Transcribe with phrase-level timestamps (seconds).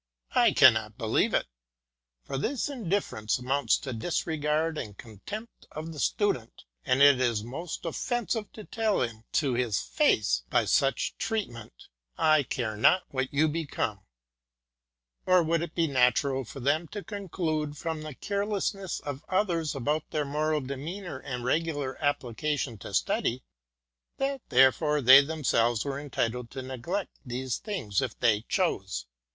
[0.33, 1.45] I cannot believe it,
[2.23, 7.43] for this indifference amounts to disregard and contempt of the Stu dent, and it is
[7.43, 11.87] most offensive to tell him to his face, by such treatment"
[12.33, 14.01] I care not what you become."
[15.27, 15.93] Or would it 176 LECTURE VI.
[15.93, 21.19] be natural for them to conclude, from the carelessness of others about their moral demeanour
[21.19, 23.43] and regular applica tion to study,
[24.17, 29.05] that therefore they themselves were entitled to neglect these things if they chose?